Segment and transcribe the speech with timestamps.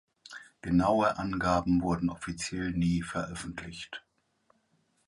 [0.63, 4.03] Genaue Angaben wurden offiziell nie veröffentlicht.